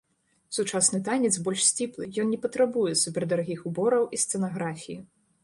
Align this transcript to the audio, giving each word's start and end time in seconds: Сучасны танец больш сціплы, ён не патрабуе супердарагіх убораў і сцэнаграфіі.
Сучасны 0.55 0.99
танец 1.09 1.31
больш 1.47 1.59
сціплы, 1.67 2.07
ён 2.23 2.31
не 2.33 2.39
патрабуе 2.47 2.93
супердарагіх 3.03 3.61
убораў 3.73 4.03
і 4.19 4.23
сцэнаграфіі. 4.27 4.99